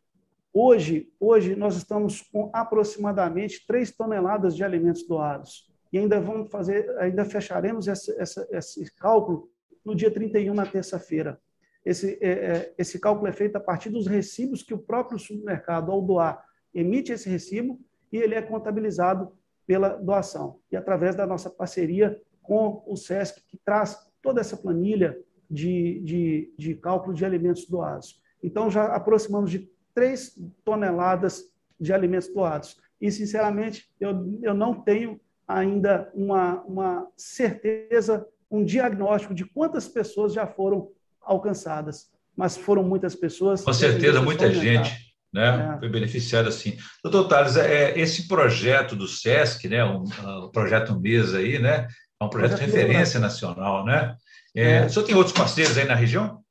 Hoje, 0.52 1.08
hoje 1.20 1.54
nós 1.54 1.76
estamos 1.76 2.20
com 2.20 2.50
aproximadamente 2.52 3.64
três 3.64 3.92
toneladas 3.92 4.56
de 4.56 4.64
alimentos 4.64 5.06
doados. 5.06 5.70
E 5.92 5.98
ainda 5.98 6.20
vamos 6.20 6.50
fazer, 6.50 6.90
ainda 6.98 7.24
fecharemos 7.24 7.86
esse, 7.86 8.10
esse, 8.20 8.46
esse 8.50 8.94
cálculo 8.96 9.48
no 9.84 9.94
dia 9.94 10.10
31, 10.10 10.52
na 10.52 10.66
terça-feira. 10.66 11.40
Esse, 11.84 12.18
é, 12.20 12.30
é, 12.30 12.74
esse 12.76 12.98
cálculo 12.98 13.28
é 13.28 13.32
feito 13.32 13.54
a 13.54 13.60
partir 13.60 13.90
dos 13.90 14.08
recibos 14.08 14.64
que 14.64 14.74
o 14.74 14.78
próprio 14.78 15.18
supermercado, 15.18 15.92
ao 15.92 16.02
doar, 16.02 16.44
emite 16.74 17.12
esse 17.12 17.28
recibo 17.28 17.80
e 18.12 18.16
ele 18.16 18.34
é 18.34 18.42
contabilizado 18.42 19.32
pela 19.64 19.90
doação. 19.90 20.58
E 20.72 20.76
através 20.76 21.14
da 21.14 21.24
nossa 21.24 21.48
parceria 21.48 22.20
com 22.42 22.82
o 22.84 22.96
SESC, 22.96 23.40
que 23.46 23.56
traz 23.64 24.09
toda 24.22 24.40
essa 24.40 24.56
planilha 24.56 25.18
de, 25.50 26.00
de, 26.00 26.54
de 26.56 26.74
cálculo 26.74 27.14
de 27.14 27.24
alimentos 27.24 27.66
doados. 27.66 28.20
Então, 28.42 28.70
já 28.70 28.84
aproximamos 28.84 29.50
de 29.50 29.70
3 29.94 30.38
toneladas 30.64 31.44
de 31.78 31.92
alimentos 31.92 32.32
doados. 32.32 32.76
E, 33.00 33.10
sinceramente, 33.10 33.90
eu, 33.98 34.38
eu 34.42 34.54
não 34.54 34.74
tenho 34.74 35.20
ainda 35.46 36.10
uma, 36.14 36.62
uma 36.62 37.08
certeza 37.16 38.26
um 38.50 38.64
diagnóstico 38.64 39.32
de 39.32 39.44
quantas 39.44 39.86
pessoas 39.86 40.32
já 40.32 40.46
foram 40.46 40.88
alcançadas, 41.20 42.10
mas 42.36 42.56
foram 42.56 42.82
muitas 42.82 43.14
pessoas. 43.14 43.62
Com 43.62 43.72
certeza, 43.72 44.20
muita 44.20 44.52
gente. 44.52 45.10
Né? 45.32 45.74
É. 45.76 45.78
Foi 45.78 45.88
beneficiada 45.88 46.48
assim. 46.48 46.76
Doutor 47.04 47.28
Tales, 47.28 47.56
é, 47.56 47.96
esse 47.98 48.26
projeto 48.26 48.96
do 48.96 49.06
SESC, 49.06 49.68
né, 49.68 49.84
um, 49.84 50.02
um 50.02 50.50
projeto 50.50 50.98
Mesa 50.98 51.38
aí, 51.38 51.60
né, 51.60 51.86
é 52.20 52.24
um 52.24 52.28
projeto, 52.28 52.58
de 52.58 52.66
referência 52.66 53.18
nacional, 53.18 53.84
né? 53.84 54.16
É, 54.54 54.78
é. 54.78 54.86
O 54.86 54.90
senhor 54.90 55.06
tem 55.06 55.14
outros 55.14 55.36
parceiros 55.36 55.76
aí 55.78 55.86
na 55.86 55.94
região? 55.94 56.42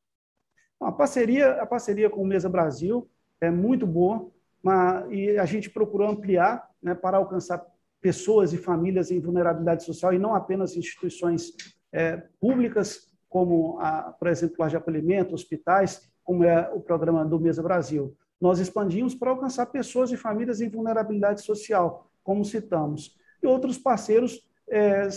A 0.82 0.92
parceria, 0.92 1.62
a 1.62 1.66
parceria 1.66 2.10
com 2.10 2.22
o 2.22 2.28
Mesa 2.28 2.50
Brasil 2.50 3.10
é 3.40 3.52
muito 3.52 3.86
boa, 3.86 4.32
mas, 4.64 5.06
e 5.12 5.38
a 5.38 5.46
gente 5.46 5.70
procurou 5.70 6.10
ampliar 6.10 6.68
né, 6.82 6.96
para 6.96 7.18
alcançar 7.18 7.64
pessoas 8.02 8.54
e 8.54 8.58
famílias 8.58 9.12
em 9.12 9.20
vulnerabilidade 9.20 9.84
social 9.84 10.14
e 10.14 10.20
não 10.20 10.34
apenas 10.34 10.76
instituições 10.76 11.52
é, 11.92 12.18
públicas 12.40 13.10
como, 13.28 13.78
a, 13.80 14.14
por 14.18 14.28
exemplo, 14.28 14.56
loja 14.60 14.72
de 14.72 14.78
acolhimento, 14.78 15.36
hospitais, 15.36 16.10
como 16.24 16.44
é 16.44 16.70
o 16.74 16.80
programa 16.80 17.24
do 17.26 17.40
Mesa 17.40 17.62
Brasil. 17.62 18.16
Nós 18.40 18.60
expandimos 18.60 19.14
para 19.14 19.32
alcançar 19.32 19.66
pessoas 19.68 20.12
e 20.12 20.18
famílias 20.18 20.62
em 20.62 20.70
vulnerabilidade 20.70 21.42
social, 21.42 22.10
como 22.24 22.46
citamos. 22.46 23.16
E 23.44 23.48
outros 23.48 23.78
parceiros, 23.78 24.49
é, 24.70 25.08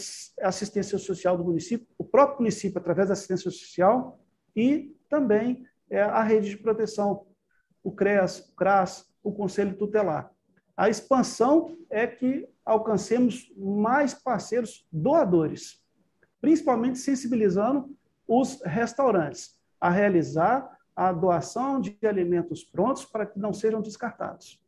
assistência 0.41 0.99
social 0.99 1.37
do 1.37 1.45
município, 1.45 1.87
o 1.99 2.05
próprio 2.05 2.39
município, 2.39 2.79
através 2.79 3.09
da 3.09 3.15
assistência 3.15 3.51
social, 3.51 4.19
e 4.57 4.95
também 5.09 5.67
é, 5.91 6.01
a 6.03 6.23
rede 6.23 6.51
de 6.51 6.57
proteção, 6.57 7.27
o 7.83 7.93
CREAS, 7.93 8.41
o 8.41 8.55
CRAS, 8.55 9.13
o 9.23 9.33
Conselho 9.33 9.77
Tutelar. 9.77 10.31
A 10.77 10.89
expansão 10.89 11.77
é 11.91 12.07
que 12.07 12.49
alcancemos 12.65 13.53
mais 13.57 14.15
parceiros 14.15 14.87
doadores, 14.91 15.83
principalmente 16.41 16.99
sensibilizando 16.99 17.95
os 18.27 18.63
restaurantes 18.63 19.59
a 19.81 19.91
realizar 19.91 20.79
a 20.95 21.13
doação 21.13 21.81
de 21.81 21.99
alimentos 22.07 22.65
prontos 22.65 23.05
para 23.05 23.27
que 23.27 23.39
não 23.39 23.53
sejam 23.53 23.83
descartados. 23.83 24.62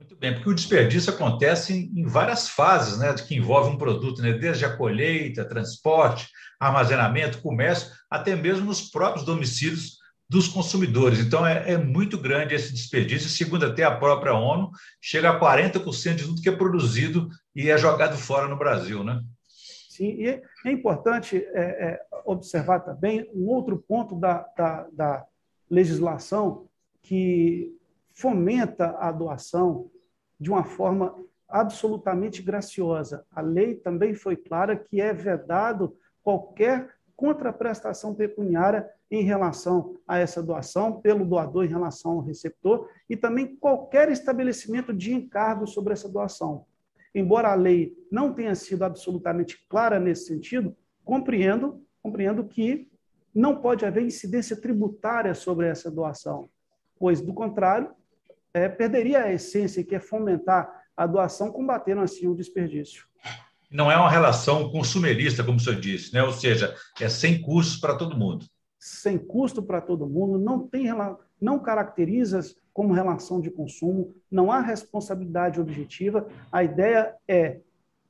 Muito 0.00 0.16
bem, 0.16 0.32
porque 0.32 0.48
o 0.48 0.54
desperdício 0.54 1.12
acontece 1.12 1.74
em 1.74 2.06
várias 2.06 2.48
fases, 2.48 2.98
né, 2.98 3.12
que 3.12 3.34
envolve 3.34 3.68
um 3.70 3.76
produto, 3.76 4.22
né, 4.22 4.32
desde 4.32 4.64
a 4.64 4.74
colheita, 4.74 5.44
transporte, 5.44 6.26
armazenamento, 6.58 7.42
comércio, 7.42 7.92
até 8.08 8.34
mesmo 8.34 8.64
nos 8.64 8.90
próprios 8.90 9.26
domicílios 9.26 9.98
dos 10.26 10.48
consumidores. 10.48 11.18
Então, 11.18 11.46
é, 11.46 11.72
é, 11.72 11.76
muito 11.76 12.16
grande 12.16 12.54
esse 12.54 12.72
desperdício. 12.72 13.28
Segundo 13.28 13.66
até 13.66 13.84
a 13.84 13.94
própria 13.94 14.32
ONU, 14.32 14.70
chega 15.02 15.30
a 15.30 15.38
40% 15.38 16.14
de 16.14 16.24
tudo 16.24 16.40
que 16.40 16.48
é 16.48 16.56
produzido 16.56 17.28
e 17.54 17.68
é 17.68 17.76
jogado 17.76 18.16
fora 18.16 18.48
no 18.48 18.56
Brasil, 18.56 19.04
né? 19.04 19.20
Sim, 19.46 20.16
e 20.18 20.28
é 20.28 20.70
importante 20.70 21.36
é, 21.36 21.60
é, 21.60 22.00
observar 22.24 22.80
também 22.80 23.28
um 23.34 23.48
outro 23.48 23.76
ponto 23.76 24.18
da, 24.18 24.46
da, 24.56 24.86
da 24.92 25.26
legislação 25.68 26.68
que 27.02 27.76
fomenta 28.12 28.96
a 28.98 29.10
doação 29.12 29.90
de 30.38 30.50
uma 30.50 30.64
forma 30.64 31.14
absolutamente 31.48 32.42
graciosa. 32.42 33.26
A 33.30 33.40
lei 33.40 33.74
também 33.74 34.14
foi 34.14 34.36
clara 34.36 34.76
que 34.76 35.00
é 35.00 35.12
vedado 35.12 35.96
qualquer 36.22 36.94
contraprestação 37.16 38.14
pecuniária 38.14 38.88
em 39.10 39.22
relação 39.22 39.96
a 40.06 40.18
essa 40.18 40.42
doação, 40.42 41.00
pelo 41.00 41.26
doador 41.26 41.64
em 41.64 41.68
relação 41.68 42.12
ao 42.12 42.20
receptor, 42.20 42.88
e 43.08 43.16
também 43.16 43.56
qualquer 43.56 44.08
estabelecimento 44.10 44.94
de 44.94 45.12
encargo 45.12 45.66
sobre 45.66 45.92
essa 45.92 46.08
doação. 46.08 46.64
Embora 47.14 47.50
a 47.50 47.56
lei 47.56 47.92
não 48.10 48.32
tenha 48.32 48.54
sido 48.54 48.84
absolutamente 48.84 49.66
clara 49.68 49.98
nesse 49.98 50.26
sentido, 50.26 50.76
compreendo, 51.04 51.84
compreendo 52.00 52.44
que 52.44 52.88
não 53.34 53.60
pode 53.60 53.84
haver 53.84 54.04
incidência 54.04 54.56
tributária 54.56 55.34
sobre 55.34 55.66
essa 55.66 55.90
doação, 55.90 56.48
pois, 56.98 57.20
do 57.20 57.34
contrário, 57.34 57.90
é, 58.52 58.68
perderia 58.68 59.24
a 59.24 59.32
essência, 59.32 59.84
que 59.84 59.94
é 59.94 60.00
fomentar 60.00 60.84
a 60.96 61.06
doação, 61.06 61.50
combatendo 61.50 62.00
assim 62.00 62.26
o 62.26 62.34
desperdício 62.34 63.10
não 63.70 63.90
é 63.90 63.96
uma 63.96 64.10
relação 64.10 64.68
consumerista, 64.70 65.44
como 65.44 65.58
o 65.58 65.60
senhor 65.60 65.78
disse, 65.78 66.12
né? 66.12 66.22
ou 66.24 66.32
seja, 66.32 66.74
é 67.00 67.08
sem 67.08 67.40
custos 67.40 67.76
para 67.76 67.94
todo 67.94 68.18
mundo. 68.18 68.44
Sem 68.78 69.16
custo 69.16 69.62
para 69.62 69.80
todo 69.80 70.08
mundo, 70.08 70.38
não 70.38 70.66
tem 70.66 70.86
não 71.40 71.58
caracteriza 71.58 72.40
como 72.72 72.92
relação 72.92 73.40
de 73.40 73.50
consumo, 73.50 74.14
não 74.30 74.50
há 74.50 74.60
responsabilidade 74.60 75.60
objetiva. 75.60 76.26
A 76.50 76.64
ideia 76.64 77.14
é 77.28 77.60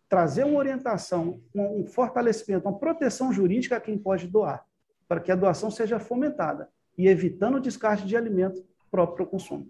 trazer 0.08 0.44
uma 0.44 0.58
orientação, 0.58 1.40
um 1.54 1.84
fortalecimento, 1.86 2.66
uma 2.66 2.78
proteção 2.78 3.32
jurídica 3.32 3.76
a 3.76 3.80
quem 3.80 3.98
pode 3.98 4.26
doar, 4.26 4.64
para 5.06 5.20
que 5.20 5.30
a 5.30 5.36
doação 5.36 5.70
seja 5.70 5.98
fomentada 5.98 6.68
e 6.96 7.08
evitando 7.08 7.56
o 7.56 7.60
descarte 7.60 8.06
de 8.06 8.16
alimento 8.16 8.64
próprio 8.90 9.16
para 9.16 9.24
o 9.24 9.26
consumo. 9.26 9.68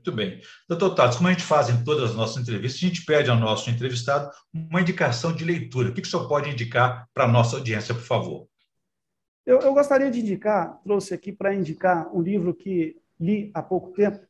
Muito 0.00 0.12
bem. 0.12 0.40
Doutor 0.66 0.94
Tatos, 0.94 1.18
como 1.18 1.28
a 1.28 1.32
gente 1.32 1.44
faz 1.44 1.68
em 1.68 1.84
todas 1.84 2.10
as 2.10 2.16
nossas 2.16 2.42
entrevistas, 2.42 2.82
a 2.82 2.86
gente 2.86 3.04
pede 3.04 3.30
ao 3.30 3.36
nosso 3.36 3.68
entrevistado 3.68 4.30
uma 4.52 4.80
indicação 4.80 5.30
de 5.30 5.44
leitura. 5.44 5.90
O 5.90 5.92
que, 5.92 6.00
que 6.00 6.08
o 6.08 6.10
senhor 6.10 6.26
pode 6.26 6.48
indicar 6.48 7.06
para 7.12 7.24
a 7.24 7.28
nossa 7.28 7.56
audiência, 7.56 7.94
por 7.94 8.02
favor? 8.02 8.48
Eu, 9.44 9.60
eu 9.60 9.74
gostaria 9.74 10.10
de 10.10 10.20
indicar, 10.20 10.80
trouxe 10.82 11.12
aqui 11.12 11.32
para 11.32 11.54
indicar 11.54 12.10
um 12.16 12.22
livro 12.22 12.54
que 12.54 12.96
li 13.20 13.50
há 13.52 13.62
pouco 13.62 13.90
tempo, 13.90 14.26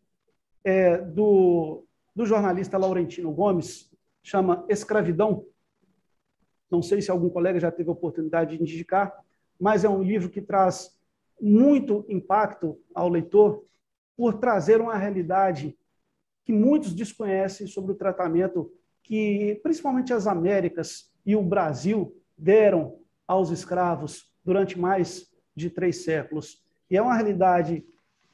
é, 0.65 0.99
do, 0.99 1.87
do 2.17 2.27
jornalista 2.27 2.77
Laurentino 2.77 3.31
Gomes, 3.31 3.89
chama 4.25 4.65
Escravidão. 4.69 5.47
Não 6.69 6.83
sei 6.83 7.01
se 7.01 7.13
algum 7.13 7.31
colega 7.31 7.61
já 7.61 7.71
teve 7.71 7.89
a 7.89 7.93
oportunidade 7.93 8.57
de 8.57 8.63
indicar, 8.63 9.13
mas 9.59 9.85
é 9.85 9.89
um 9.89 10.03
livro 10.03 10.29
que 10.29 10.43
traz 10.43 10.99
muito 11.41 12.05
impacto 12.09 12.77
ao 12.93 13.09
leitor 13.09 13.65
por 14.21 14.35
trazer 14.35 14.83
uma 14.83 14.99
realidade 14.99 15.75
que 16.45 16.53
muitos 16.53 16.93
desconhecem 16.93 17.67
sobre 17.67 17.93
o 17.93 17.95
tratamento 17.95 18.71
que, 19.03 19.59
principalmente 19.63 20.13
as 20.13 20.27
Américas 20.27 21.11
e 21.25 21.35
o 21.35 21.43
Brasil, 21.43 22.15
deram 22.37 22.99
aos 23.27 23.49
escravos 23.49 24.31
durante 24.45 24.79
mais 24.79 25.33
de 25.57 25.71
três 25.71 26.05
séculos. 26.05 26.63
E 26.91 26.99
é 26.99 27.01
uma 27.01 27.15
realidade 27.15 27.83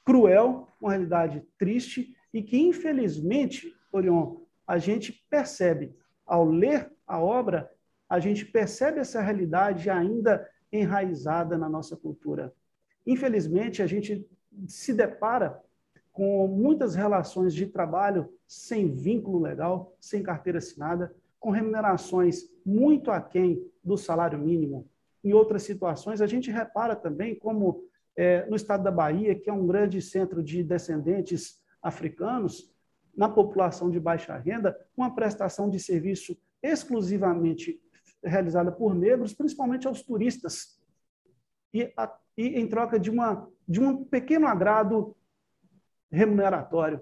cruel, 0.05 0.67
uma 0.81 0.91
realidade 0.91 1.47
triste 1.57 2.17
e 2.35 2.43
que, 2.43 2.59
infelizmente, 2.59 3.73
Orion, 3.93 4.39
a 4.67 4.79
gente 4.79 5.25
percebe, 5.31 5.95
ao 6.27 6.45
ler 6.45 6.91
a 7.07 7.21
obra, 7.21 7.71
a 8.09 8.19
gente 8.19 8.45
percebe 8.45 8.99
essa 8.99 9.21
realidade 9.21 9.89
ainda 9.89 10.51
enraizada 10.73 11.57
na 11.57 11.69
nossa 11.69 11.97
cultura. 11.97 12.53
Infelizmente, 13.07 13.85
a 13.85 13.87
gente 13.87 14.29
se 14.67 14.93
depara 14.93 15.65
com 16.17 16.49
muitas 16.49 16.95
relações 16.95 17.55
de 17.55 17.67
trabalho 17.67 18.33
sem 18.49 18.91
vínculo 18.91 19.39
legal, 19.39 19.95
sem 20.01 20.23
carteira 20.23 20.57
assinada, 20.57 21.15
com 21.39 21.51
remunerações 21.51 22.49
muito 22.65 23.11
aquém 23.11 23.63
do 23.85 23.99
salário 23.99 24.39
mínimo. 24.39 24.89
Em 25.23 25.35
outras 25.35 25.63
situações, 25.65 26.23
a 26.23 26.27
gente 26.27 26.51
repara 26.51 26.97
também 26.97 27.35
como 27.35 27.85
é, 28.17 28.47
no 28.47 28.57
estado 28.57 28.83
da 28.83 28.91
Bahia, 28.91 29.35
que 29.35 29.51
é 29.51 29.53
um 29.53 29.67
grande 29.67 30.01
centro 30.01 30.43
de 30.43 30.65
descendentes 30.65 31.63
africanos, 31.83 32.75
na 33.15 33.29
população 33.29 33.91
de 33.91 34.01
baixa 34.01 34.39
renda, 34.39 34.75
uma 34.97 35.15
prestação 35.15 35.69
de 35.69 35.79
serviço 35.79 36.35
exclusivamente 36.63 37.79
realizada 38.25 38.73
por 38.73 38.95
negros, 38.95 39.35
principalmente 39.35 39.87
aos 39.87 40.01
turistas, 40.01 40.81
e, 41.75 41.93
a, 41.95 42.11
e 42.39 42.59
em 42.59 42.67
troca 42.67 42.99
de, 42.99 43.11
uma, 43.11 43.47
de 43.69 43.81
um 43.81 44.03
pequeno 44.03 44.47
agrado 44.47 45.15
remuneratório, 46.11 47.01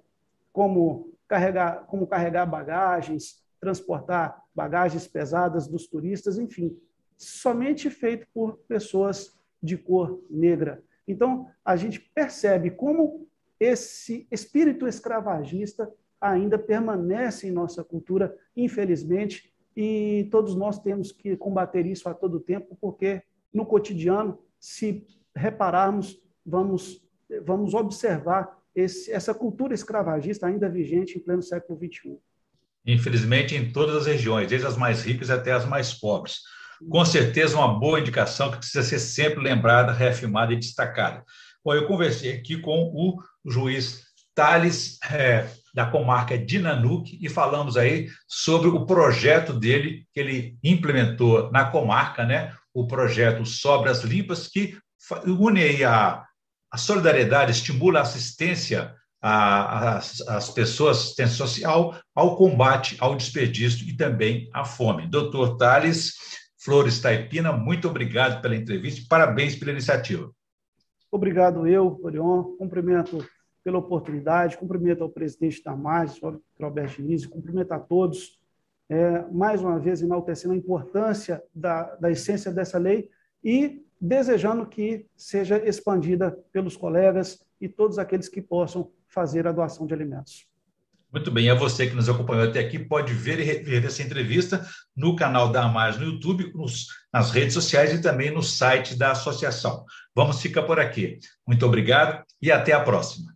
como 0.53 1.13
carregar, 1.27 1.87
como 1.87 2.07
carregar 2.07 2.47
bagagens, 2.47 3.43
transportar 3.61 4.43
bagagens 4.55 5.07
pesadas 5.07 5.67
dos 5.67 5.87
turistas, 5.87 6.39
enfim, 6.39 6.77
somente 7.17 7.91
feito 7.91 8.27
por 8.33 8.59
pessoas 8.69 9.39
de 9.63 9.77
cor 9.77 10.23
negra. 10.29 10.83
Então, 11.07 11.49
a 11.65 11.77
gente 11.77 12.01
percebe 12.01 12.71
como 12.71 13.27
esse 13.59 14.27
espírito 14.31 14.87
escravagista 14.87 15.91
ainda 16.21 16.59
permanece 16.59 17.49
em 17.49 17.53
nossa 17.53 17.85
cultura, 17.85 18.37
infelizmente, 18.57 19.53
e 19.77 20.29
todos 20.31 20.55
nós 20.55 20.79
temos 20.79 21.13
que 21.13 21.37
combater 21.37 21.85
isso 21.87 22.09
a 22.09 22.15
todo 22.15 22.41
tempo, 22.41 22.77
porque 22.81 23.23
no 23.53 23.67
cotidiano, 23.67 24.39
se 24.59 25.07
repararmos, 25.35 26.23
vamos, 26.45 27.07
vamos 27.43 27.75
observar 27.75 28.59
esse, 28.75 29.11
essa 29.13 29.35
cultura 29.35 29.75
escravagista 29.75 30.47
ainda 30.47 30.69
vigente 30.69 31.17
em 31.17 31.21
pleno 31.21 31.43
século 31.43 31.79
XXI. 31.79 32.19
Infelizmente, 32.87 33.55
em 33.55 33.73
todas 33.73 33.97
as 33.97 34.07
regiões, 34.07 34.49
desde 34.49 34.67
as 34.67 34.77
mais 34.77 35.03
ricas 35.03 35.31
até 35.31 35.53
as 35.53 35.65
mais 35.65 35.95
pobres. 35.95 36.39
Com 36.91 37.05
certeza, 37.05 37.57
uma 37.57 37.79
boa 37.79 38.01
indicação 38.01 38.51
que 38.51 38.59
precisa 38.59 38.83
ser 38.83 38.99
sempre 38.99 39.43
lembrada, 39.43 39.93
reafirmada 39.93 40.53
e 40.53 40.59
destacada. 40.59 41.25
Bom, 41.65 41.75
eu 41.75 41.87
conversei 41.87 42.33
aqui 42.33 42.61
com 42.61 42.93
o 42.95 43.23
juiz 43.49 44.03
Thales, 44.35 44.99
é, 45.11 45.49
da 45.73 45.87
comarca 45.87 46.37
de 46.37 46.59
Nanuque, 46.59 47.19
e 47.23 47.29
falamos 47.29 47.77
aí 47.77 48.09
sobre 48.29 48.69
o 48.69 48.85
projeto 48.85 49.53
dele, 49.53 50.07
que 50.13 50.21
ele 50.21 50.59
implementou 50.63 51.51
na 51.51 51.65
comarca, 51.65 52.25
né? 52.25 52.53
o 52.75 52.87
projeto 52.87 53.47
Sobras 53.47 54.03
Limpas, 54.03 54.49
que 54.49 54.77
une 55.25 55.63
aí 55.63 55.85
a 55.85 56.25
a 56.75 56.77
solidariedade 56.77 57.53
estimula 57.53 58.01
a 58.01 58.03
assistência 58.03 58.93
às 59.23 60.51
pessoas, 60.51 60.97
assistência 60.99 61.37
social, 61.37 61.97
ao 62.13 62.37
combate 62.37 62.97
ao 62.99 63.15
desperdício 63.15 63.89
e 63.89 63.97
também 63.97 64.51
à 64.53 64.65
fome. 64.65 65.07
Doutor 65.07 65.57
Thales 65.57 66.15
Flores 66.59 67.01
Taipina, 67.01 67.53
muito 67.53 67.89
obrigado 67.89 68.43
pela 68.43 68.57
entrevista 68.57 69.01
e 69.01 69.07
parabéns 69.07 69.55
pela 69.55 69.71
iniciativa. 69.71 70.29
Obrigado 71.13 71.65
eu, 71.65 71.97
Orion, 72.03 72.43
cumprimento 72.59 73.25
pela 73.63 73.79
oportunidade, 73.79 74.59
cumprimento 74.59 75.05
ao 75.05 75.09
presidente 75.09 75.63
da 75.63 75.77
MAS, 75.77 76.21
Roberto 76.61 76.97
Diniz, 76.97 77.25
cumprimento 77.25 77.71
a 77.71 77.79
todos, 77.79 78.37
é, 78.89 79.23
mais 79.31 79.63
uma 79.63 79.79
vez 79.79 80.03
enaltecendo 80.03 80.55
a 80.55 80.57
importância 80.57 81.41
da, 81.55 81.95
da 81.95 82.11
essência 82.11 82.51
dessa 82.51 82.79
lei 82.79 83.09
e 83.45 83.81
desejando 84.05 84.67
que 84.67 85.07
seja 85.17 85.57
expandida 85.67 86.37
pelos 86.53 86.77
colegas 86.77 87.43
e 87.59 87.69
todos 87.69 87.99
aqueles 87.99 88.29
que 88.29 88.43
possam 88.43 88.91
fazer 89.09 89.47
a 89.47 89.53
doação 89.53 89.87
de 89.87 89.95
alimentos. 89.95 90.47
Muito 91.11 91.31
bem, 91.31 91.49
é 91.49 91.55
você 91.55 91.87
que 91.87 91.95
nos 91.95 92.09
acompanhou 92.09 92.45
até 92.45 92.59
aqui, 92.59 92.79
pode 92.79 93.15
ver 93.15 93.39
e 93.39 93.45
rever 93.45 93.87
essa 93.87 94.03
entrevista 94.03 94.67
no 94.95 95.17
canal 95.17 95.51
da 95.51 95.65
Amaz 95.65 95.97
no 95.97 96.05
YouTube, 96.05 96.53
nos, 96.55 96.89
nas 97.13 97.31
redes 97.31 97.55
sociais 97.55 97.95
e 97.95 98.03
também 98.03 98.31
no 98.31 98.43
site 98.43 98.95
da 98.95 99.13
associação. 99.13 99.85
Vamos 100.15 100.43
ficar 100.43 100.65
por 100.65 100.79
aqui. 100.79 101.19
Muito 101.47 101.65
obrigado 101.65 102.23
e 102.43 102.51
até 102.53 102.73
a 102.73 102.81
próxima. 102.81 103.34